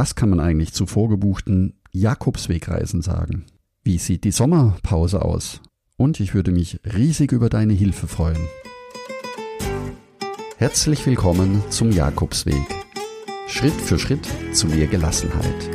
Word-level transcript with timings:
Was 0.00 0.14
kann 0.14 0.30
man 0.30 0.40
eigentlich 0.40 0.72
zu 0.72 0.86
vorgebuchten 0.86 1.74
Jakobswegreisen 1.92 3.02
sagen? 3.02 3.44
Wie 3.82 3.98
sieht 3.98 4.24
die 4.24 4.30
Sommerpause 4.30 5.20
aus? 5.20 5.60
Und 5.98 6.20
ich 6.20 6.32
würde 6.32 6.52
mich 6.52 6.80
riesig 6.86 7.32
über 7.32 7.50
deine 7.50 7.74
Hilfe 7.74 8.08
freuen. 8.08 8.48
Herzlich 10.56 11.04
willkommen 11.04 11.62
zum 11.68 11.92
Jakobsweg. 11.92 12.62
Schritt 13.46 13.74
für 13.74 13.98
Schritt 13.98 14.26
zu 14.54 14.68
mehr 14.68 14.86
Gelassenheit. 14.86 15.68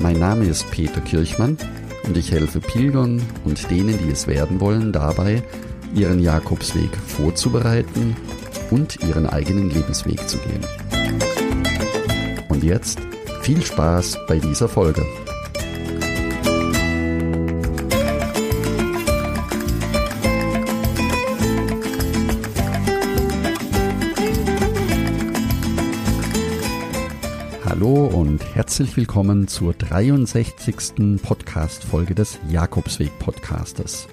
Mein 0.00 0.18
Name 0.18 0.46
ist 0.46 0.68
Peter 0.72 1.00
Kirchmann 1.00 1.56
und 2.02 2.16
ich 2.16 2.32
helfe 2.32 2.58
Pilgern 2.58 3.22
und 3.44 3.70
denen, 3.70 3.96
die 3.96 4.10
es 4.10 4.26
werden 4.26 4.58
wollen, 4.58 4.92
dabei, 4.92 5.40
ihren 5.94 6.18
Jakobsweg 6.18 6.90
vorzubereiten 6.96 8.16
und 8.72 9.04
ihren 9.04 9.26
eigenen 9.26 9.70
Lebensweg 9.70 10.28
zu 10.28 10.38
gehen. 10.38 10.66
Und 12.56 12.64
jetzt 12.64 12.98
viel 13.42 13.62
Spaß 13.62 14.16
bei 14.26 14.38
dieser 14.38 14.66
Folge. 14.66 15.04
Hallo 27.66 28.06
und 28.06 28.42
herzlich 28.54 28.96
willkommen 28.96 29.48
zur 29.48 29.74
63. 29.74 31.20
Podcast-Folge 31.22 32.14
des 32.14 32.38
Jakobsweg-Podcastes. 32.48 34.08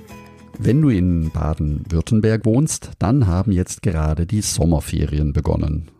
Wenn 0.59 0.81
du 0.81 0.89
in 0.89 1.31
Baden-Württemberg 1.31 2.43
wohnst, 2.43 2.91
dann 2.99 3.25
haben 3.25 3.53
jetzt 3.53 3.81
gerade 3.83 4.25
die 4.25 4.41
Sommerferien 4.41 5.31
begonnen. 5.31 5.91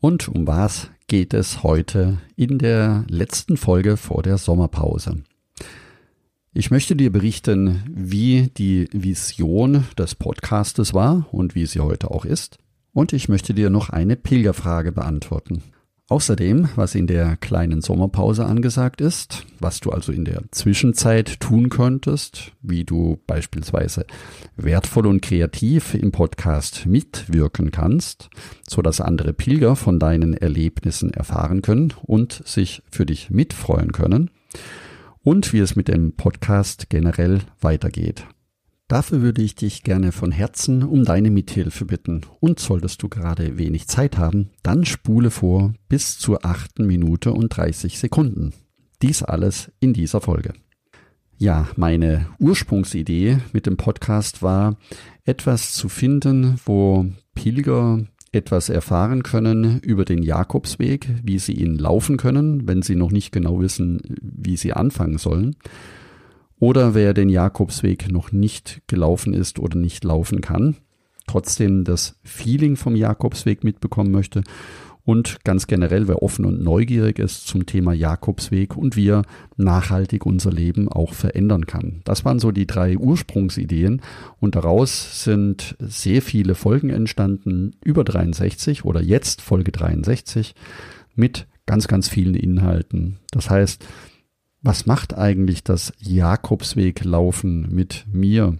Und 0.00 0.28
um 0.28 0.46
was 0.46 0.88
geht 1.10 1.34
es 1.34 1.64
heute 1.64 2.18
in 2.36 2.58
der 2.58 3.04
letzten 3.08 3.56
Folge 3.56 3.96
vor 3.96 4.22
der 4.22 4.38
Sommerpause? 4.38 5.24
Ich 6.52 6.70
möchte 6.70 6.94
dir 6.94 7.10
berichten, 7.10 7.82
wie 7.90 8.48
die 8.56 8.88
Vision 8.92 9.88
des 9.98 10.14
Podcastes 10.14 10.94
war 10.94 11.26
und 11.32 11.56
wie 11.56 11.66
sie 11.66 11.80
heute 11.80 12.12
auch 12.12 12.24
ist. 12.24 12.58
Und 12.92 13.12
ich 13.12 13.28
möchte 13.28 13.54
dir 13.54 13.70
noch 13.70 13.90
eine 13.90 14.14
Pilgerfrage 14.14 14.92
beantworten. 14.92 15.64
Außerdem, 16.10 16.70
was 16.74 16.96
in 16.96 17.06
der 17.06 17.36
kleinen 17.36 17.82
Sommerpause 17.82 18.44
angesagt 18.44 19.00
ist, 19.00 19.46
was 19.60 19.78
du 19.78 19.90
also 19.90 20.10
in 20.10 20.24
der 20.24 20.42
Zwischenzeit 20.50 21.38
tun 21.38 21.68
könntest, 21.68 22.50
wie 22.62 22.82
du 22.82 23.20
beispielsweise 23.28 24.06
wertvoll 24.56 25.06
und 25.06 25.22
kreativ 25.22 25.94
im 25.94 26.10
Podcast 26.10 26.84
mitwirken 26.84 27.70
kannst, 27.70 28.28
so 28.68 28.82
dass 28.82 29.00
andere 29.00 29.32
Pilger 29.32 29.76
von 29.76 30.00
deinen 30.00 30.34
Erlebnissen 30.34 31.14
erfahren 31.14 31.62
können 31.62 31.94
und 32.02 32.42
sich 32.44 32.82
für 32.90 33.06
dich 33.06 33.30
mitfreuen 33.30 33.92
können 33.92 34.32
und 35.22 35.52
wie 35.52 35.60
es 35.60 35.76
mit 35.76 35.86
dem 35.86 36.16
Podcast 36.16 36.90
generell 36.90 37.38
weitergeht. 37.60 38.26
Dafür 38.90 39.22
würde 39.22 39.40
ich 39.40 39.54
dich 39.54 39.84
gerne 39.84 40.10
von 40.10 40.32
Herzen 40.32 40.82
um 40.82 41.04
deine 41.04 41.30
Mithilfe 41.30 41.84
bitten. 41.84 42.22
Und 42.40 42.58
solltest 42.58 43.00
du 43.04 43.08
gerade 43.08 43.56
wenig 43.56 43.86
Zeit 43.86 44.18
haben, 44.18 44.50
dann 44.64 44.84
spule 44.84 45.30
vor 45.30 45.74
bis 45.88 46.18
zur 46.18 46.44
achten 46.44 46.88
Minute 46.88 47.32
und 47.32 47.56
30 47.56 48.00
Sekunden. 48.00 48.52
Dies 49.00 49.22
alles 49.22 49.70
in 49.78 49.92
dieser 49.92 50.20
Folge. 50.20 50.54
Ja, 51.38 51.68
meine 51.76 52.26
Ursprungsidee 52.40 53.38
mit 53.52 53.66
dem 53.66 53.76
Podcast 53.76 54.42
war, 54.42 54.76
etwas 55.24 55.72
zu 55.72 55.88
finden, 55.88 56.58
wo 56.64 57.06
Pilger 57.36 58.04
etwas 58.32 58.70
erfahren 58.70 59.22
können 59.22 59.78
über 59.78 60.04
den 60.04 60.24
Jakobsweg, 60.24 61.08
wie 61.22 61.38
sie 61.38 61.54
ihn 61.54 61.78
laufen 61.78 62.16
können, 62.16 62.66
wenn 62.66 62.82
sie 62.82 62.96
noch 62.96 63.12
nicht 63.12 63.30
genau 63.30 63.60
wissen, 63.60 64.00
wie 64.20 64.56
sie 64.56 64.72
anfangen 64.72 65.18
sollen 65.18 65.54
oder 66.60 66.94
wer 66.94 67.14
den 67.14 67.28
Jakobsweg 67.28 68.12
noch 68.12 68.30
nicht 68.30 68.82
gelaufen 68.86 69.34
ist 69.34 69.58
oder 69.58 69.76
nicht 69.76 70.04
laufen 70.04 70.40
kann, 70.40 70.76
trotzdem 71.26 71.84
das 71.84 72.16
Feeling 72.22 72.76
vom 72.76 72.94
Jakobsweg 72.94 73.64
mitbekommen 73.64 74.12
möchte 74.12 74.42
und 75.04 75.42
ganz 75.44 75.66
generell, 75.66 76.06
wer 76.06 76.22
offen 76.22 76.44
und 76.44 76.62
neugierig 76.62 77.18
ist 77.18 77.46
zum 77.46 77.66
Thema 77.66 77.92
Jakobsweg 77.94 78.76
und 78.76 78.94
wie 78.94 79.08
er 79.08 79.22
nachhaltig 79.56 80.26
unser 80.26 80.52
Leben 80.52 80.88
auch 80.88 81.14
verändern 81.14 81.66
kann. 81.66 82.02
Das 82.04 82.24
waren 82.24 82.38
so 82.38 82.52
die 82.52 82.66
drei 82.66 82.98
Ursprungsideen 82.98 84.02
und 84.38 84.54
daraus 84.54 85.24
sind 85.24 85.76
sehr 85.80 86.20
viele 86.20 86.54
Folgen 86.54 86.90
entstanden, 86.90 87.72
über 87.82 88.04
63 88.04 88.84
oder 88.84 89.00
jetzt 89.00 89.40
Folge 89.40 89.72
63 89.72 90.54
mit 91.14 91.46
ganz, 91.66 91.88
ganz 91.88 92.08
vielen 92.08 92.34
Inhalten. 92.34 93.18
Das 93.30 93.48
heißt, 93.48 93.84
was 94.62 94.86
macht 94.86 95.16
eigentlich 95.16 95.64
das 95.64 95.92
Jakobsweglaufen 95.98 97.68
mit 97.74 98.04
mir? 98.12 98.58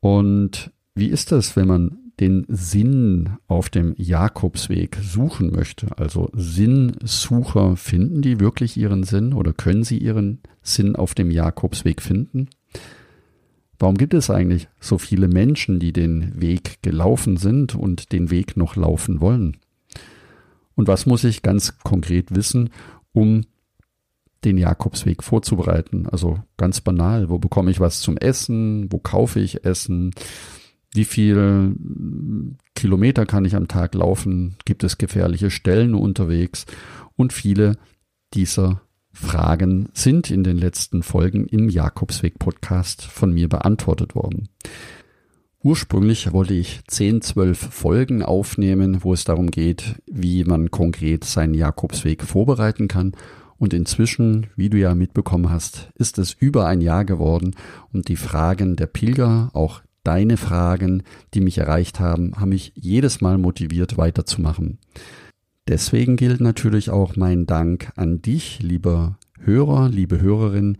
Und 0.00 0.72
wie 0.94 1.06
ist 1.06 1.32
das, 1.32 1.56
wenn 1.56 1.68
man 1.68 1.98
den 2.20 2.44
Sinn 2.48 3.36
auf 3.46 3.68
dem 3.68 3.94
Jakobsweg 3.96 4.98
suchen 5.00 5.52
möchte? 5.52 5.96
Also 5.96 6.30
Sinnsucher, 6.34 7.76
finden 7.76 8.22
die 8.22 8.40
wirklich 8.40 8.76
ihren 8.76 9.04
Sinn 9.04 9.32
oder 9.32 9.52
können 9.52 9.84
sie 9.84 9.98
ihren 9.98 10.40
Sinn 10.62 10.96
auf 10.96 11.14
dem 11.14 11.30
Jakobsweg 11.30 12.02
finden? 12.02 12.48
Warum 13.78 13.96
gibt 13.96 14.14
es 14.14 14.28
eigentlich 14.28 14.68
so 14.80 14.98
viele 14.98 15.28
Menschen, 15.28 15.78
die 15.78 15.92
den 15.92 16.40
Weg 16.40 16.82
gelaufen 16.82 17.36
sind 17.36 17.76
und 17.76 18.10
den 18.10 18.30
Weg 18.30 18.56
noch 18.56 18.74
laufen 18.74 19.20
wollen? 19.20 19.56
Und 20.74 20.88
was 20.88 21.06
muss 21.06 21.22
ich 21.22 21.42
ganz 21.42 21.78
konkret 21.78 22.34
wissen, 22.34 22.70
um 23.12 23.42
den 24.44 24.58
Jakobsweg 24.58 25.22
vorzubereiten. 25.22 26.06
Also 26.06 26.38
ganz 26.56 26.80
banal, 26.80 27.28
wo 27.28 27.38
bekomme 27.38 27.70
ich 27.70 27.80
was 27.80 28.00
zum 28.00 28.16
Essen, 28.16 28.90
wo 28.92 28.98
kaufe 28.98 29.40
ich 29.40 29.64
Essen, 29.64 30.12
wie 30.94 31.04
viel 31.04 31.76
Kilometer 32.74 33.26
kann 33.26 33.44
ich 33.44 33.54
am 33.54 33.68
Tag 33.68 33.94
laufen, 33.94 34.56
gibt 34.64 34.84
es 34.84 34.98
gefährliche 34.98 35.50
Stellen 35.50 35.94
unterwegs? 35.94 36.66
Und 37.16 37.32
viele 37.32 37.76
dieser 38.34 38.80
Fragen 39.12 39.88
sind 39.92 40.30
in 40.30 40.44
den 40.44 40.56
letzten 40.56 41.02
Folgen 41.02 41.46
im 41.46 41.68
Jakobsweg 41.68 42.38
Podcast 42.38 43.02
von 43.02 43.32
mir 43.32 43.48
beantwortet 43.48 44.14
worden. 44.14 44.48
Ursprünglich 45.60 46.32
wollte 46.32 46.54
ich 46.54 46.80
10, 46.86 47.20
12 47.20 47.58
Folgen 47.58 48.22
aufnehmen, 48.22 49.02
wo 49.02 49.12
es 49.12 49.24
darum 49.24 49.50
geht, 49.50 49.96
wie 50.06 50.44
man 50.44 50.70
konkret 50.70 51.24
seinen 51.24 51.54
Jakobsweg 51.54 52.22
vorbereiten 52.22 52.86
kann 52.86 53.12
und 53.58 53.74
inzwischen, 53.74 54.46
wie 54.56 54.70
du 54.70 54.78
ja 54.78 54.94
mitbekommen 54.94 55.50
hast, 55.50 55.90
ist 55.96 56.18
es 56.18 56.32
über 56.32 56.66
ein 56.66 56.80
Jahr 56.80 57.04
geworden 57.04 57.54
und 57.92 58.08
die 58.08 58.16
Fragen 58.16 58.76
der 58.76 58.86
Pilger, 58.86 59.50
auch 59.52 59.82
deine 60.04 60.36
Fragen, 60.36 61.02
die 61.34 61.40
mich 61.40 61.58
erreicht 61.58 62.00
haben, 62.00 62.32
haben 62.36 62.50
mich 62.50 62.72
jedes 62.74 63.20
Mal 63.20 63.36
motiviert 63.36 63.98
weiterzumachen. 63.98 64.78
Deswegen 65.66 66.16
gilt 66.16 66.40
natürlich 66.40 66.88
auch 66.88 67.16
mein 67.16 67.44
Dank 67.44 67.92
an 67.96 68.22
dich, 68.22 68.60
lieber 68.62 69.18
Hörer, 69.38 69.88
liebe 69.90 70.20
Hörerin, 70.20 70.78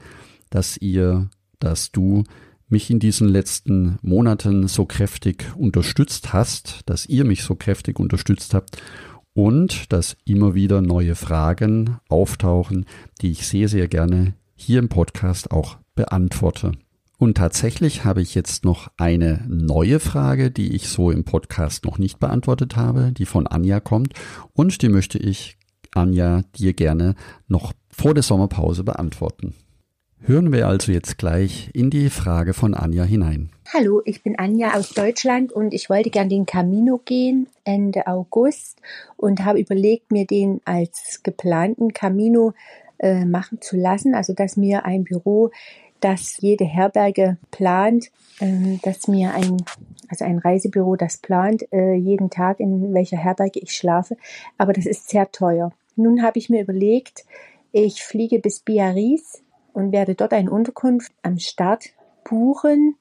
dass 0.48 0.78
ihr, 0.78 1.28
dass 1.58 1.92
du 1.92 2.24
mich 2.68 2.90
in 2.90 2.98
diesen 2.98 3.28
letzten 3.28 3.98
Monaten 4.02 4.68
so 4.68 4.86
kräftig 4.86 5.52
unterstützt 5.56 6.32
hast, 6.32 6.80
dass 6.86 7.06
ihr 7.06 7.24
mich 7.24 7.42
so 7.42 7.54
kräftig 7.54 7.98
unterstützt 7.98 8.54
habt 8.54 8.80
und 9.38 9.92
dass 9.92 10.16
immer 10.24 10.56
wieder 10.56 10.82
neue 10.82 11.14
Fragen 11.14 11.98
auftauchen, 12.08 12.86
die 13.20 13.30
ich 13.30 13.46
sehr, 13.46 13.68
sehr 13.68 13.86
gerne 13.86 14.34
hier 14.56 14.80
im 14.80 14.88
Podcast 14.88 15.52
auch 15.52 15.76
beantworte. 15.94 16.72
Und 17.18 17.36
tatsächlich 17.36 18.04
habe 18.04 18.20
ich 18.20 18.34
jetzt 18.34 18.64
noch 18.64 18.90
eine 18.96 19.44
neue 19.46 20.00
Frage, 20.00 20.50
die 20.50 20.74
ich 20.74 20.88
so 20.88 21.12
im 21.12 21.22
Podcast 21.22 21.84
noch 21.84 21.98
nicht 21.98 22.18
beantwortet 22.18 22.74
habe, 22.74 23.12
die 23.12 23.26
von 23.26 23.46
Anja 23.46 23.78
kommt 23.78 24.14
und 24.54 24.82
die 24.82 24.88
möchte 24.88 25.18
ich, 25.18 25.56
Anja, 25.94 26.42
dir 26.58 26.72
gerne 26.72 27.14
noch 27.46 27.72
vor 27.90 28.14
der 28.14 28.24
Sommerpause 28.24 28.82
beantworten. 28.82 29.54
Hören 30.24 30.52
wir 30.52 30.66
also 30.66 30.92
jetzt 30.92 31.16
gleich 31.16 31.70
in 31.72 31.90
die 31.90 32.10
Frage 32.10 32.52
von 32.52 32.74
Anja 32.74 33.04
hinein. 33.04 33.50
Hallo, 33.72 34.02
ich 34.04 34.22
bin 34.22 34.38
Anja 34.38 34.74
aus 34.74 34.90
Deutschland 34.90 35.52
und 35.52 35.72
ich 35.72 35.88
wollte 35.88 36.10
gern 36.10 36.28
den 36.28 36.44
Camino 36.44 37.00
gehen 37.04 37.46
Ende 37.64 38.06
August 38.06 38.78
und 39.16 39.44
habe 39.44 39.60
überlegt, 39.60 40.10
mir 40.10 40.26
den 40.26 40.60
als 40.64 41.20
geplanten 41.22 41.92
Camino 41.92 42.52
äh, 42.98 43.24
machen 43.24 43.60
zu 43.60 43.76
lassen. 43.76 44.14
Also, 44.14 44.32
dass 44.32 44.56
mir 44.56 44.84
ein 44.84 45.04
Büro, 45.04 45.50
das 46.00 46.38
jede 46.40 46.64
Herberge 46.64 47.36
plant, 47.50 48.10
äh, 48.40 48.78
dass 48.82 49.06
mir 49.06 49.34
ein, 49.34 49.56
also 50.08 50.24
ein 50.24 50.38
Reisebüro, 50.38 50.96
das 50.96 51.18
plant, 51.18 51.70
äh, 51.72 51.94
jeden 51.94 52.28
Tag, 52.28 52.60
in 52.60 52.92
welcher 52.92 53.18
Herberge 53.18 53.60
ich 53.60 53.72
schlafe. 53.72 54.16
Aber 54.58 54.72
das 54.72 54.86
ist 54.86 55.08
sehr 55.08 55.30
teuer. 55.30 55.72
Nun 55.96 56.22
habe 56.22 56.38
ich 56.38 56.50
mir 56.50 56.62
überlegt, 56.62 57.24
ich 57.72 58.02
fliege 58.02 58.38
bis 58.40 58.60
Biarritz 58.60 59.42
und 59.72 59.92
werde 59.92 60.14
dort 60.14 60.32
eine 60.32 60.50
Unterkunft 60.50 61.12
am 61.22 61.38
Start 61.38 61.90
buchen 62.24 62.96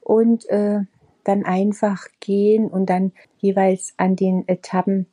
und 0.00 0.48
äh, 0.48 0.80
dann 1.24 1.44
einfach 1.44 2.06
gehen 2.20 2.68
und 2.68 2.86
dann 2.90 3.12
jeweils 3.38 3.94
an 3.96 4.16
den 4.16 4.46
Etappen 4.48 5.06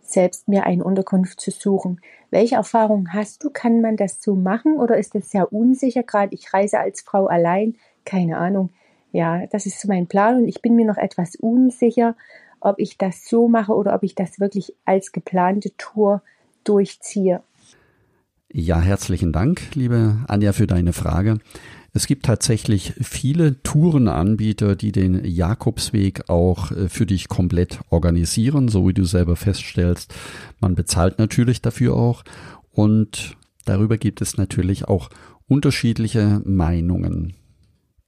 selbst 0.00 0.48
mir 0.48 0.64
eine 0.64 0.84
Unterkunft 0.84 1.40
zu 1.40 1.50
suchen. 1.50 2.00
Welche 2.30 2.56
Erfahrungen 2.56 3.12
hast 3.12 3.44
du? 3.44 3.50
Kann 3.50 3.80
man 3.80 3.96
das 3.96 4.20
so 4.20 4.34
machen 4.34 4.78
oder 4.78 4.98
ist 4.98 5.14
das 5.14 5.30
sehr 5.30 5.52
unsicher? 5.52 6.02
Gerade 6.02 6.34
ich 6.34 6.52
reise 6.52 6.80
als 6.80 7.00
Frau 7.00 7.26
allein, 7.26 7.76
keine 8.04 8.38
Ahnung. 8.38 8.70
Ja, 9.12 9.46
das 9.46 9.66
ist 9.66 9.80
so 9.80 9.88
mein 9.88 10.06
Plan 10.06 10.36
und 10.36 10.48
ich 10.48 10.62
bin 10.62 10.76
mir 10.76 10.86
noch 10.86 10.96
etwas 10.96 11.36
unsicher, 11.36 12.16
ob 12.60 12.78
ich 12.78 12.98
das 12.98 13.24
so 13.24 13.48
mache 13.48 13.72
oder 13.72 13.94
ob 13.94 14.02
ich 14.02 14.14
das 14.14 14.38
wirklich 14.38 14.74
als 14.84 15.12
geplante 15.12 15.76
Tour 15.76 16.22
durchziehe. 16.64 17.42
Ja, 18.52 18.80
herzlichen 18.80 19.32
Dank, 19.32 19.62
liebe 19.74 20.24
Anja, 20.26 20.52
für 20.52 20.66
deine 20.66 20.92
Frage. 20.92 21.38
Es 21.92 22.08
gibt 22.08 22.26
tatsächlich 22.26 22.94
viele 23.00 23.62
Tourenanbieter, 23.62 24.74
die 24.74 24.90
den 24.90 25.24
Jakobsweg 25.24 26.28
auch 26.28 26.72
äh, 26.72 26.88
für 26.88 27.06
dich 27.06 27.28
komplett 27.28 27.78
organisieren, 27.90 28.66
so 28.66 28.88
wie 28.88 28.92
du 28.92 29.04
selber 29.04 29.36
feststellst. 29.36 30.12
Man 30.58 30.74
bezahlt 30.74 31.20
natürlich 31.20 31.62
dafür 31.62 31.94
auch 31.94 32.24
und 32.72 33.36
darüber 33.66 33.98
gibt 33.98 34.20
es 34.20 34.36
natürlich 34.36 34.88
auch 34.88 35.10
unterschiedliche 35.46 36.42
Meinungen. 36.44 37.34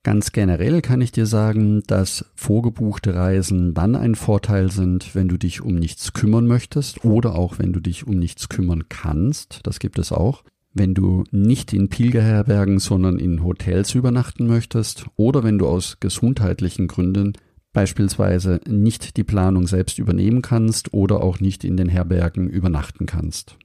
Ganz 0.04 0.32
generell 0.32 0.82
kann 0.82 1.00
ich 1.00 1.12
dir 1.12 1.26
sagen, 1.26 1.84
dass 1.87 2.25
vorgebuchte 2.34 3.14
Reisen 3.14 3.72
dann 3.72 3.94
ein 3.94 4.16
Vorteil 4.16 4.69
sind, 4.72 5.14
wenn 5.14 5.28
du 5.28 5.37
dich 5.37 5.60
um 5.60 5.76
nichts 5.76 6.12
kümmern 6.12 6.49
möchtest 6.49 7.04
oder 7.04 7.37
auch 7.37 7.60
wenn 7.60 7.72
du 7.72 7.78
dich 7.78 8.04
um 8.04 8.19
nichts 8.19 8.49
kümmern 8.49 8.88
kannst. 8.88 9.60
Das 9.62 9.78
gibt 9.78 10.00
es 10.00 10.10
auch. 10.10 10.43
Wenn 10.75 10.94
du 10.94 11.22
nicht 11.31 11.72
in 11.72 11.88
Pilgerherbergen, 11.88 12.81
sondern 12.81 13.20
in 13.20 13.44
Hotels 13.44 13.94
übernachten 13.94 14.49
möchtest 14.49 15.06
oder 15.14 15.44
wenn 15.44 15.58
du 15.58 15.69
aus 15.69 15.99
gesundheitlichen 16.00 16.88
Gründen 16.88 17.34
beispielsweise 17.72 18.60
nicht 18.66 19.16
die 19.16 19.25
Planung 19.25 19.69
selbst 19.69 20.00
übernehmen 20.00 20.43
kannst 20.43 20.93
oder 20.93 21.22
auch 21.22 21.38
nicht 21.38 21.62
in 21.62 21.76
den 21.76 21.88
Herbergen 21.88 22.48
übernachten 22.48 23.06
kannst. 23.06 23.56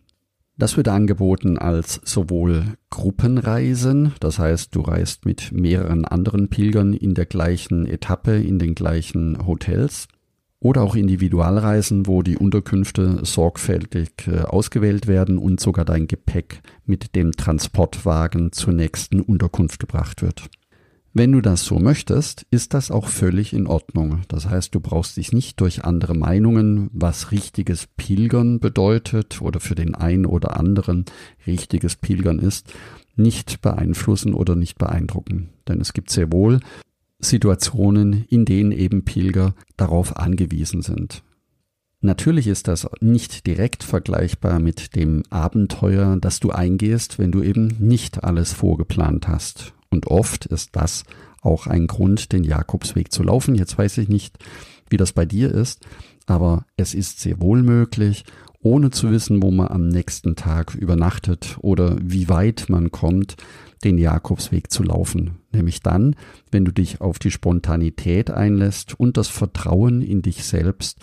Das 0.60 0.76
wird 0.76 0.88
angeboten 0.88 1.60
als 1.60 2.02
sowohl 2.04 2.78
Gruppenreisen, 2.90 4.14
das 4.20 4.40
heißt, 4.40 4.76
du 4.76 4.82
reist 4.82 5.26
mit 5.26 5.52
mehreren 5.52 6.04
anderen 6.04 6.50
Pilgern 6.50 6.94
in 6.94 7.14
der 7.14 7.28
gleichen 7.28 7.86
Etappe 7.86 8.38
in 8.42 8.58
den 8.58 8.74
gleichen 8.74 9.46
Hotels, 9.46 10.08
oder 10.60 10.82
auch 10.82 10.96
Individualreisen, 10.96 12.08
wo 12.08 12.24
die 12.24 12.38
Unterkünfte 12.38 13.20
sorgfältig 13.24 14.10
äh, 14.28 14.40
ausgewählt 14.40 15.06
werden 15.06 15.38
und 15.38 15.60
sogar 15.60 15.86
dein 15.86 16.08
Gepäck 16.08 16.62
mit 16.86 17.16
dem 17.16 17.34
Transportwagen 17.34 18.52
zur 18.52 18.74
nächsten 18.74 19.22
Unterkunft 19.22 19.80
gebracht 19.80 20.24
wird. 20.24 20.50
Wenn 21.20 21.32
du 21.32 21.42
das 21.42 21.66
so 21.66 21.80
möchtest, 21.80 22.46
ist 22.52 22.76
das 22.76 22.92
auch 22.92 23.08
völlig 23.08 23.52
in 23.52 23.66
Ordnung. 23.66 24.22
Das 24.28 24.48
heißt, 24.48 24.76
du 24.76 24.80
brauchst 24.80 25.18
dich 25.18 25.34
nicht 25.34 25.60
durch 25.62 25.84
andere 25.84 26.14
Meinungen, 26.14 26.92
was 26.94 27.32
richtiges 27.32 27.88
Pilgern 27.98 28.60
bedeutet 28.60 29.42
oder 29.42 29.60
für 29.60 29.74
den 29.74 29.96
einen 29.96 30.28
oder 30.28 30.58
anderen 30.58 31.06
richtiges 31.48 31.96
Pilgern 31.96 32.38
ist, 32.38 32.72
nicht 33.16 33.64
beeinflussen 33.64 34.36
oder 34.36 34.56
nicht 34.56 34.78
beeindrucken. 34.78 35.50
Denn 35.68 35.82
es 35.82 35.94
gibt 35.94 36.12
sehr 36.12 36.32
wohl 36.32 36.60
Situationen, 37.18 38.26
in 38.30 38.46
denen 38.46 38.72
eben 38.72 39.04
Pilger 39.04 39.56
darauf 39.76 40.18
angewiesen 40.18 40.84
sind. 40.84 41.24
Natürlich 42.00 42.46
ist 42.46 42.68
das 42.68 42.88
nicht 43.02 43.48
direkt 43.48 43.84
vergleichbar 43.84 44.60
mit 44.60 44.96
dem 44.96 45.24
Abenteuer, 45.32 46.16
das 46.22 46.40
du 46.40 46.52
eingehst, 46.52 47.18
wenn 47.18 47.32
du 47.32 47.42
eben 47.42 47.76
nicht 47.80 48.24
alles 48.24 48.54
vorgeplant 48.54 49.28
hast. 49.28 49.74
Und 49.90 50.08
oft 50.08 50.46
ist 50.46 50.76
das 50.76 51.04
auch 51.42 51.68
ein 51.68 51.88
Grund, 51.88 52.32
den 52.32 52.44
Jakobsweg 52.44 53.12
zu 53.12 53.24
laufen. 53.24 53.56
Jetzt 53.56 53.78
weiß 53.78 53.98
ich 54.00 54.10
nicht, 54.10 54.38
wie 54.90 54.98
das 54.98 55.14
bei 55.14 55.26
dir 55.26 55.52
ist, 55.52 55.86
aber 56.26 56.66
es 56.76 56.94
ist 56.94 57.20
sehr 57.20 57.40
wohl 57.42 57.64
möglich, 57.64 58.26
ohne 58.62 58.92
zu 58.92 59.12
wissen, 59.12 59.42
wo 59.42 59.52
man 59.52 59.68
am 59.68 59.88
nächsten 59.88 60.36
Tag 60.36 60.76
übernachtet 60.76 61.58
oder 61.62 61.96
wie 62.02 62.28
weit 62.28 62.66
man 62.70 62.92
kommt, 62.92 63.38
den 63.84 63.98
Jakobsweg 63.98 64.72
zu 64.72 64.84
laufen. 64.84 65.38
Nämlich 65.52 65.82
dann, 65.82 66.16
wenn 66.52 66.66
du 66.66 66.72
dich 66.72 67.00
auf 67.00 67.20
die 67.20 67.32
Spontanität 67.32 68.32
einlässt 68.32 69.00
und 69.00 69.18
das 69.18 69.28
Vertrauen 69.28 70.02
in 70.02 70.22
dich 70.22 70.44
selbst 70.44 71.00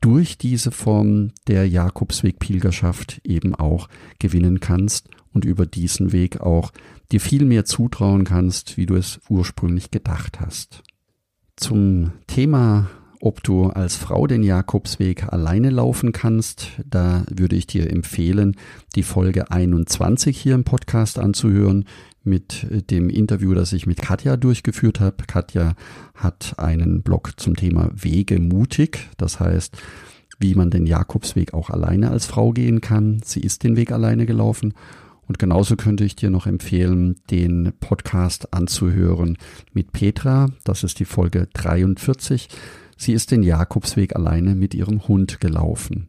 durch 0.00 0.38
diese 0.38 0.70
Form 0.70 1.32
der 1.46 1.68
Jakobsweg-Pilgerschaft 1.68 3.20
eben 3.24 3.54
auch 3.54 3.88
gewinnen 4.18 4.60
kannst 4.60 5.08
und 5.32 5.44
über 5.44 5.66
diesen 5.66 6.12
Weg 6.12 6.40
auch 6.40 6.72
dir 7.12 7.20
viel 7.20 7.44
mehr 7.44 7.64
zutrauen 7.64 8.24
kannst, 8.24 8.76
wie 8.76 8.86
du 8.86 8.94
es 8.94 9.20
ursprünglich 9.28 9.90
gedacht 9.90 10.40
hast. 10.40 10.82
Zum 11.56 12.12
Thema, 12.26 12.88
ob 13.20 13.42
du 13.42 13.66
als 13.66 13.96
Frau 13.96 14.26
den 14.26 14.42
Jakobsweg 14.42 15.32
alleine 15.32 15.70
laufen 15.70 16.12
kannst, 16.12 16.68
da 16.84 17.24
würde 17.30 17.56
ich 17.56 17.66
dir 17.66 17.90
empfehlen, 17.90 18.56
die 18.94 19.02
Folge 19.02 19.50
21 19.50 20.38
hier 20.38 20.54
im 20.54 20.64
Podcast 20.64 21.18
anzuhören 21.18 21.86
mit 22.22 22.66
dem 22.90 23.10
Interview, 23.10 23.54
das 23.54 23.72
ich 23.72 23.86
mit 23.86 24.00
Katja 24.00 24.36
durchgeführt 24.36 25.00
habe. 25.00 25.24
Katja 25.26 25.74
hat 26.14 26.54
einen 26.58 27.02
Blog 27.02 27.32
zum 27.40 27.56
Thema 27.56 27.90
Wege 27.94 28.38
mutig, 28.38 29.08
das 29.16 29.40
heißt, 29.40 29.76
wie 30.38 30.54
man 30.54 30.70
den 30.70 30.86
Jakobsweg 30.86 31.54
auch 31.54 31.70
alleine 31.70 32.10
als 32.10 32.26
Frau 32.26 32.52
gehen 32.52 32.80
kann. 32.80 33.20
Sie 33.24 33.40
ist 33.40 33.64
den 33.64 33.76
Weg 33.76 33.90
alleine 33.90 34.26
gelaufen 34.26 34.74
und 35.28 35.38
genauso 35.38 35.76
könnte 35.76 36.04
ich 36.04 36.16
dir 36.16 36.30
noch 36.30 36.46
empfehlen, 36.46 37.16
den 37.30 37.74
Podcast 37.80 38.52
anzuhören 38.54 39.36
mit 39.72 39.92
Petra. 39.92 40.48
Das 40.64 40.82
ist 40.82 40.98
die 40.98 41.04
Folge 41.04 41.48
43. 41.52 42.48
Sie 42.96 43.12
ist 43.12 43.30
den 43.30 43.42
Jakobsweg 43.42 44.16
alleine 44.16 44.54
mit 44.54 44.74
ihrem 44.74 45.06
Hund 45.06 45.38
gelaufen. 45.38 46.08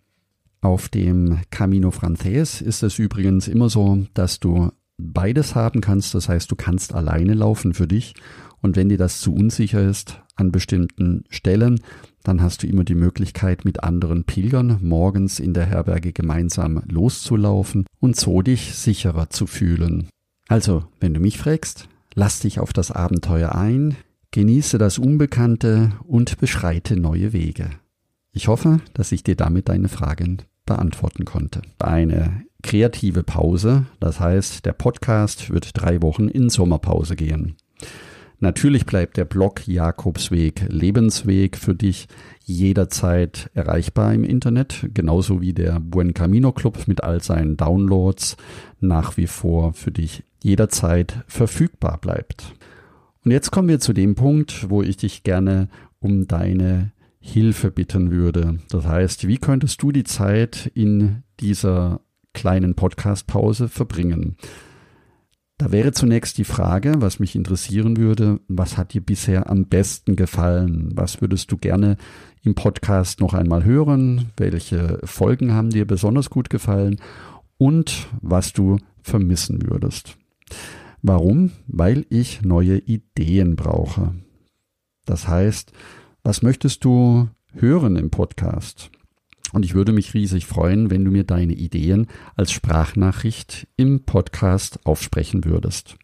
Auf 0.62 0.90
dem 0.90 1.40
Camino 1.52 1.92
Frances 1.92 2.62
ist 2.62 2.82
es 2.82 2.98
übrigens 2.98 3.48
immer 3.48 3.70
so, 3.70 4.06
dass 4.14 4.40
du 4.40 4.72
beides 4.98 5.54
haben 5.54 5.82
kannst. 5.82 6.16
Das 6.16 6.30
heißt, 6.30 6.50
du 6.50 6.56
kannst 6.56 6.94
alleine 6.94 7.34
laufen 7.34 7.74
für 7.74 7.88
dich. 7.88 8.16
Und 8.62 8.76
wenn 8.76 8.90
dir 8.90 8.98
das 8.98 9.22
zu 9.22 9.34
unsicher 9.34 9.82
ist 9.82 10.22
an 10.40 10.52
bestimmten 10.52 11.24
Stellen, 11.30 11.82
dann 12.24 12.42
hast 12.42 12.64
du 12.64 12.68
immer 12.68 12.84
die 12.84 12.96
Möglichkeit, 12.96 13.66
mit 13.66 13.84
anderen 13.84 14.24
Pilgern 14.24 14.80
morgens 14.82 15.40
in 15.40 15.54
der 15.54 15.66
Herberge 15.66 16.14
gemeinsam 16.14 16.82
loszulaufen 16.90 17.86
und 18.00 18.16
so 18.16 18.42
dich 18.42 18.76
sicherer 18.76 19.30
zu 19.30 19.48
fühlen. 19.48 20.08
Also, 20.48 20.84
wenn 21.00 21.14
du 21.14 21.20
mich 21.20 21.38
fragst, 21.38 21.88
lass 22.16 22.40
dich 22.40 22.60
auf 22.60 22.74
das 22.74 22.92
Abenteuer 22.92 23.56
ein, 23.56 23.96
genieße 24.32 24.78
das 24.78 24.98
Unbekannte 24.98 25.94
und 26.06 26.38
beschreite 26.40 27.00
neue 27.00 27.34
Wege. 27.34 27.70
Ich 28.32 28.48
hoffe, 28.48 28.80
dass 28.94 29.12
ich 29.12 29.24
dir 29.24 29.36
damit 29.36 29.70
deine 29.70 29.90
Fragen 29.90 30.44
beantworten 30.66 31.26
konnte. 31.26 31.62
Eine 31.80 32.44
kreative 32.62 33.24
Pause, 33.24 33.86
das 34.00 34.20
heißt, 34.20 34.66
der 34.66 34.74
Podcast 34.74 35.50
wird 35.50 35.72
drei 35.74 36.02
Wochen 36.02 36.28
in 36.28 36.50
Sommerpause 36.50 37.16
gehen. 37.16 37.56
Natürlich 38.42 38.86
bleibt 38.86 39.18
der 39.18 39.26
Blog 39.26 39.68
Jakobsweg 39.68 40.66
Lebensweg 40.70 41.58
für 41.58 41.76
dich 41.76 42.08
jederzeit 42.46 43.50
erreichbar 43.54 44.14
im 44.14 44.24
Internet, 44.24 44.90
genauso 44.94 45.42
wie 45.42 45.54
der 45.54 45.82
Buen 45.82 46.14
Camino 46.14 46.54
Club 46.54 46.88
mit 46.88 47.04
all 47.04 47.22
seinen 47.22 47.58
Downloads 47.58 48.38
nach 48.80 49.18
wie 49.18 49.28
vor 49.28 49.74
für 49.74 49.92
dich 49.92 50.24
jederzeit 50.42 51.24
verfügbar 51.28 51.98
bleibt. 52.00 52.56
Und 53.26 53.32
jetzt 53.32 53.52
kommen 53.52 53.68
wir 53.68 53.82
zu 53.82 53.92
dem 53.92 54.16
Punkt, 54.16 54.70
wo 54.70 54.82
ich 54.82 54.96
dich 54.96 55.24
gerne 55.24 55.68
um 56.00 56.28
deine 56.28 56.92
Hilfe 57.20 57.72
bitten 57.72 58.10
würde. 58.12 58.60
Das 58.70 58.88
heißt, 58.88 59.28
wie 59.28 59.38
könntest 59.38 59.84
du 59.84 59.92
die 59.92 60.06
Zeit 60.06 60.72
in 60.74 61.24
dieser 61.42 62.00
kleinen 62.34 62.76
Podcast-Pause 62.76 63.68
verbringen? 63.68 64.38
Da 65.60 65.74
wäre 65.74 65.92
zunächst 65.92 66.38
die 66.38 66.46
Frage, 66.46 66.94
was 67.00 67.20
mich 67.20 67.36
interessieren 67.36 67.98
würde, 67.98 68.40
was 68.48 68.78
hat 68.78 68.94
dir 68.94 69.02
bisher 69.02 69.50
am 69.50 69.66
besten 69.66 70.16
gefallen? 70.16 70.92
Was 70.96 71.20
würdest 71.20 71.52
du 71.52 71.58
gerne 71.58 71.98
im 72.44 72.56
Podcast 72.56 73.20
noch 73.20 73.34
einmal 73.34 73.66
hören? 73.66 74.32
Welche 74.38 75.02
Folgen 75.04 75.54
haben 75.54 75.70
dir 75.70 75.86
besonders 75.86 76.30
gut 76.30 76.50
gefallen? 76.50 76.96
Und 77.58 78.08
was 78.22 78.54
du 78.54 78.78
vermissen 79.02 79.70
würdest? 79.70 80.18
Warum? 81.02 81.52
Weil 81.68 82.06
ich 82.10 82.42
neue 82.42 82.78
Ideen 82.78 83.58
brauche. 83.58 84.16
Das 85.06 85.28
heißt, 85.28 85.74
was 86.24 86.42
möchtest 86.42 86.86
du 86.86 87.28
hören 87.52 87.98
im 87.98 88.12
Podcast? 88.12 88.92
Und 89.52 89.66
ich 89.66 89.74
würde 89.74 89.92
mich 89.92 90.14
riesig 90.14 90.46
freuen, 90.46 90.92
wenn 90.92 91.04
du 91.04 91.12
mir 91.12 91.24
deine 91.24 91.54
Ideen 91.54 92.08
als 92.36 92.52
Sprachnachricht 92.52 93.68
im 93.78 94.04
Podcast 94.04 94.86
aufsprechen 94.86 95.46
würdest. 95.46 95.98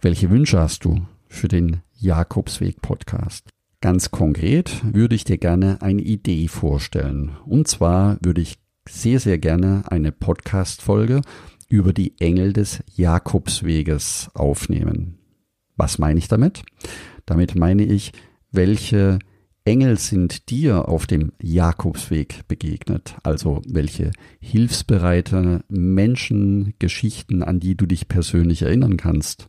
Welche 0.00 0.30
Wünsche 0.30 0.58
hast 0.58 0.84
du 0.84 1.06
für 1.28 1.48
den 1.48 1.82
Jakobsweg 1.98 2.80
Podcast? 2.80 3.50
Ganz 3.82 4.10
konkret 4.10 4.82
würde 4.94 5.14
ich 5.14 5.24
dir 5.24 5.38
gerne 5.38 5.80
eine 5.80 6.02
Idee 6.02 6.48
vorstellen. 6.48 7.32
Und 7.46 7.68
zwar 7.68 8.18
würde 8.22 8.40
ich 8.40 8.58
sehr, 8.88 9.20
sehr 9.20 9.38
gerne 9.38 9.84
eine 9.86 10.12
Podcast-Folge 10.12 11.22
über 11.68 11.92
die 11.92 12.18
Engel 12.18 12.52
des 12.52 12.82
Jakobsweges 12.94 14.30
aufnehmen. 14.34 15.18
Was 15.76 15.98
meine 15.98 16.18
ich 16.18 16.28
damit? 16.28 16.62
Damit 17.26 17.54
meine 17.54 17.84
ich, 17.84 18.12
welche 18.50 19.18
Engel 19.70 20.00
sind 20.00 20.50
dir 20.50 20.88
auf 20.88 21.06
dem 21.06 21.30
Jakobsweg 21.40 22.40
begegnet? 22.48 23.14
Also 23.22 23.62
welche 23.68 24.10
hilfsbereite 24.40 25.62
Menschen, 25.68 26.74
Geschichten, 26.80 27.44
an 27.44 27.60
die 27.60 27.76
du 27.76 27.86
dich 27.86 28.08
persönlich 28.08 28.62
erinnern 28.62 28.96
kannst? 28.96 29.46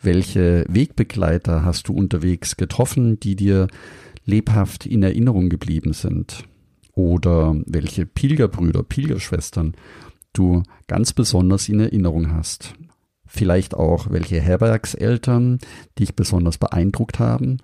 Welche 0.00 0.64
Wegbegleiter 0.70 1.66
hast 1.66 1.88
du 1.88 1.92
unterwegs 1.92 2.56
getroffen, 2.56 3.20
die 3.20 3.36
dir 3.36 3.68
lebhaft 4.24 4.86
in 4.86 5.02
Erinnerung 5.02 5.50
geblieben 5.50 5.92
sind? 5.92 6.44
Oder 6.94 7.54
welche 7.66 8.06
Pilgerbrüder, 8.06 8.84
Pilgerschwestern 8.84 9.74
du 10.32 10.62
ganz 10.86 11.12
besonders 11.12 11.68
in 11.68 11.80
Erinnerung 11.80 12.32
hast? 12.32 12.72
Vielleicht 13.26 13.74
auch 13.74 14.10
welche 14.10 14.40
Herbergseltern 14.40 15.58
dich 15.98 16.16
besonders 16.16 16.56
beeindruckt 16.56 17.18
haben 17.18 17.58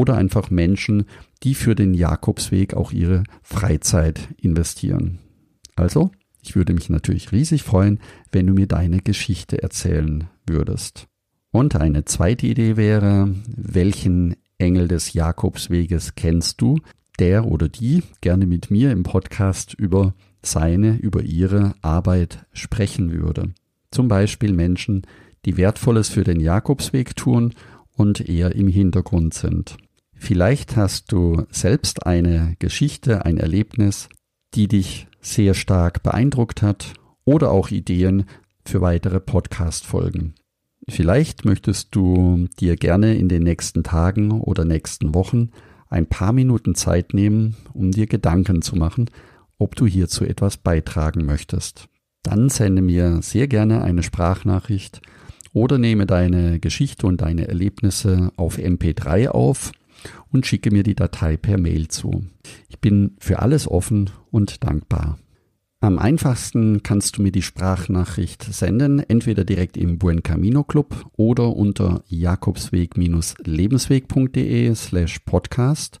oder 0.00 0.16
einfach 0.16 0.50
Menschen, 0.50 1.04
die 1.42 1.54
für 1.54 1.74
den 1.74 1.92
Jakobsweg 1.92 2.72
auch 2.72 2.90
ihre 2.90 3.24
Freizeit 3.42 4.28
investieren. 4.40 5.18
Also, 5.76 6.10
ich 6.42 6.56
würde 6.56 6.72
mich 6.72 6.88
natürlich 6.88 7.32
riesig 7.32 7.64
freuen, 7.64 8.00
wenn 8.32 8.46
du 8.46 8.54
mir 8.54 8.66
deine 8.66 9.00
Geschichte 9.00 9.62
erzählen 9.62 10.28
würdest. 10.46 11.06
Und 11.52 11.76
eine 11.76 12.06
zweite 12.06 12.46
Idee 12.46 12.78
wäre, 12.78 13.34
welchen 13.54 14.36
Engel 14.56 14.88
des 14.88 15.12
Jakobsweges 15.12 16.14
kennst 16.14 16.62
du, 16.62 16.78
der 17.18 17.44
oder 17.44 17.68
die 17.68 18.02
gerne 18.22 18.46
mit 18.46 18.70
mir 18.70 18.92
im 18.92 19.02
Podcast 19.02 19.74
über 19.74 20.14
seine, 20.42 20.96
über 20.96 21.22
ihre 21.22 21.74
Arbeit 21.82 22.46
sprechen 22.54 23.12
würde. 23.12 23.52
Zum 23.90 24.08
Beispiel 24.08 24.54
Menschen, 24.54 25.02
die 25.44 25.58
Wertvolles 25.58 26.08
für 26.08 26.24
den 26.24 26.40
Jakobsweg 26.40 27.16
tun 27.16 27.52
und 27.96 28.26
eher 28.26 28.54
im 28.54 28.68
Hintergrund 28.68 29.34
sind. 29.34 29.76
Vielleicht 30.22 30.76
hast 30.76 31.10
du 31.12 31.46
selbst 31.50 32.06
eine 32.06 32.54
Geschichte, 32.58 33.24
ein 33.24 33.38
Erlebnis, 33.38 34.10
die 34.54 34.68
dich 34.68 35.08
sehr 35.20 35.54
stark 35.54 36.02
beeindruckt 36.02 36.60
hat 36.60 36.92
oder 37.24 37.50
auch 37.50 37.70
Ideen 37.70 38.26
für 38.64 38.82
weitere 38.82 39.18
Podcast-Folgen. 39.18 40.34
Vielleicht 40.88 41.46
möchtest 41.46 41.94
du 41.96 42.46
dir 42.60 42.76
gerne 42.76 43.16
in 43.16 43.28
den 43.28 43.42
nächsten 43.42 43.82
Tagen 43.82 44.30
oder 44.42 44.66
nächsten 44.66 45.14
Wochen 45.14 45.50
ein 45.88 46.06
paar 46.06 46.32
Minuten 46.32 46.74
Zeit 46.74 47.14
nehmen, 47.14 47.56
um 47.72 47.90
dir 47.90 48.06
Gedanken 48.06 48.60
zu 48.60 48.76
machen, 48.76 49.10
ob 49.58 49.74
du 49.74 49.86
hierzu 49.86 50.24
etwas 50.24 50.58
beitragen 50.58 51.24
möchtest. 51.24 51.88
Dann 52.22 52.50
sende 52.50 52.82
mir 52.82 53.22
sehr 53.22 53.48
gerne 53.48 53.82
eine 53.82 54.02
Sprachnachricht 54.02 55.00
oder 55.54 55.78
nehme 55.78 56.04
deine 56.04 56.60
Geschichte 56.60 57.06
und 57.06 57.22
deine 57.22 57.48
Erlebnisse 57.48 58.30
auf 58.36 58.58
MP3 58.58 59.28
auf 59.28 59.72
und 60.30 60.46
schicke 60.46 60.70
mir 60.70 60.82
die 60.82 60.94
Datei 60.94 61.36
per 61.36 61.58
Mail 61.58 61.88
zu. 61.88 62.24
Ich 62.68 62.80
bin 62.80 63.16
für 63.18 63.40
alles 63.40 63.68
offen 63.68 64.08
und 64.30 64.64
dankbar. 64.64 65.18
Am 65.82 65.98
einfachsten 65.98 66.82
kannst 66.82 67.16
du 67.16 67.22
mir 67.22 67.32
die 67.32 67.40
Sprachnachricht 67.40 68.42
senden, 68.42 68.98
entweder 68.98 69.44
direkt 69.44 69.78
im 69.78 69.96
Buen 69.96 70.22
Camino 70.22 70.62
Club 70.62 71.06
oder 71.16 71.56
unter 71.56 72.04
jakobsweg-lebensweg.de 72.08 74.74
slash 74.74 75.20
podcast 75.20 75.98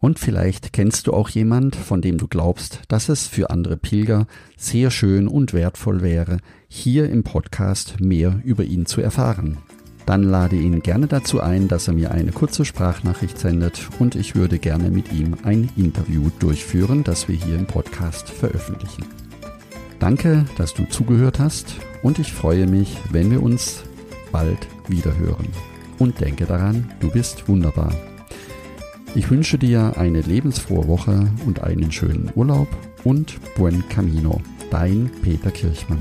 Und 0.00 0.18
vielleicht 0.18 0.72
kennst 0.72 1.08
du 1.08 1.12
auch 1.12 1.28
jemand, 1.28 1.76
von 1.76 2.00
dem 2.00 2.16
du 2.16 2.26
glaubst, 2.26 2.80
dass 2.88 3.10
es 3.10 3.26
für 3.26 3.50
andere 3.50 3.76
Pilger 3.76 4.26
sehr 4.56 4.90
schön 4.90 5.28
und 5.28 5.52
wertvoll 5.52 6.00
wäre, 6.02 6.38
hier 6.68 7.10
im 7.10 7.22
Podcast 7.24 8.00
mehr 8.00 8.40
über 8.44 8.64
ihn 8.64 8.86
zu 8.86 9.02
erfahren 9.02 9.58
dann 10.08 10.22
lade 10.22 10.56
ihn 10.56 10.80
gerne 10.80 11.06
dazu 11.06 11.40
ein, 11.40 11.68
dass 11.68 11.86
er 11.86 11.92
mir 11.92 12.12
eine 12.12 12.32
kurze 12.32 12.64
Sprachnachricht 12.64 13.38
sendet 13.38 13.90
und 13.98 14.14
ich 14.14 14.34
würde 14.34 14.58
gerne 14.58 14.90
mit 14.90 15.12
ihm 15.12 15.36
ein 15.42 15.68
Interview 15.76 16.30
durchführen, 16.38 17.04
das 17.04 17.28
wir 17.28 17.36
hier 17.36 17.56
im 17.56 17.66
Podcast 17.66 18.30
veröffentlichen. 18.30 19.04
Danke, 19.98 20.46
dass 20.56 20.72
du 20.72 20.86
zugehört 20.86 21.38
hast 21.38 21.74
und 22.02 22.18
ich 22.18 22.32
freue 22.32 22.66
mich, 22.66 22.96
wenn 23.10 23.30
wir 23.30 23.42
uns 23.42 23.82
bald 24.32 24.66
wiederhören. 24.88 25.48
Und 25.98 26.20
denke 26.22 26.46
daran, 26.46 26.90
du 27.00 27.10
bist 27.10 27.46
wunderbar. 27.46 27.92
Ich 29.14 29.30
wünsche 29.30 29.58
dir 29.58 29.98
eine 29.98 30.22
lebensfrohe 30.22 30.88
Woche 30.88 31.30
und 31.44 31.62
einen 31.62 31.92
schönen 31.92 32.30
Urlaub 32.34 32.68
und 33.04 33.38
buen 33.56 33.86
camino. 33.90 34.40
Dein 34.70 35.10
Peter 35.22 35.50
Kirchmann. 35.50 36.00